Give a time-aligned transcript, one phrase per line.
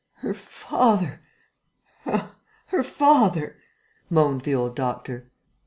[0.15, 1.21] "Her father!...
[2.05, 3.57] Her father!"
[4.09, 5.29] moaned the old doctor.